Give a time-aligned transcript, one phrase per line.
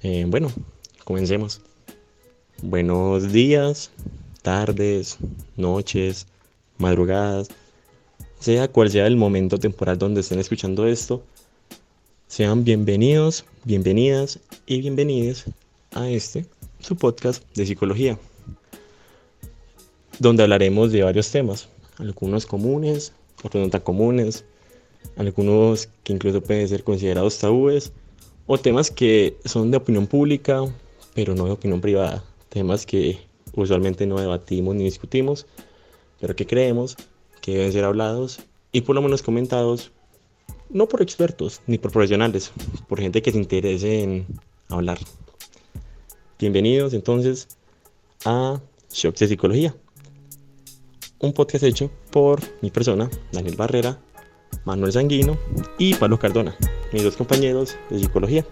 [0.00, 0.52] Eh, bueno,
[1.02, 1.60] comencemos.
[2.62, 3.90] Buenos días,
[4.42, 5.18] tardes,
[5.56, 6.28] noches,
[6.78, 7.48] madrugadas,
[8.38, 11.24] sea cual sea el momento temporal donde estén escuchando esto,
[12.28, 15.46] sean bienvenidos, bienvenidas y bienvenidos
[15.90, 16.46] a este,
[16.78, 18.16] su podcast de psicología,
[20.20, 21.68] donde hablaremos de varios temas,
[21.98, 23.12] algunos comunes,
[23.42, 24.44] otros no tan comunes,
[25.16, 27.92] algunos que incluso pueden ser considerados tabúes,
[28.48, 30.64] o temas que son de opinión pública,
[31.14, 33.18] pero no de opinión privada, temas que
[33.52, 35.46] usualmente no debatimos ni discutimos,
[36.18, 36.96] pero que creemos
[37.42, 38.40] que deben ser hablados
[38.72, 39.92] y por lo menos comentados,
[40.70, 42.50] no por expertos ni por profesionales,
[42.88, 44.26] por gente que se interese en
[44.70, 44.98] hablar.
[46.38, 47.48] Bienvenidos entonces
[48.24, 49.76] a Shocks de Psicología,
[51.18, 53.98] un podcast hecho por mi persona, Daniel Barrera,
[54.64, 55.36] Manuel Sanguino
[55.78, 56.56] y Pablo Cardona,
[56.92, 58.44] mis dos compañeros de psicología.